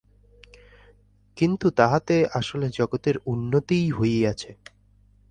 কিন্তু 1.37 1.67
তাহাতে 1.71 2.15
আসলে 2.33 2.67
জগতের 2.69 3.15
উন্নতিই 3.25 3.87
হইয়াছে। 3.91 4.51